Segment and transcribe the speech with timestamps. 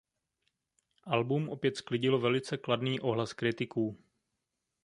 [1.03, 3.97] Album opět sklidilo velice kladný ohlas kritiků.